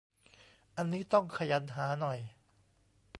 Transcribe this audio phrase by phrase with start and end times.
[0.77, 2.19] อันนี้ต้องขยันหาหน่อย